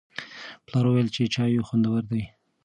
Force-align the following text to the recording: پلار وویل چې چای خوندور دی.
پلار 0.65 0.85
وویل 0.87 1.07
چې 1.15 1.31
چای 1.33 1.65
خوندور 1.67 2.01
دی. 2.11 2.23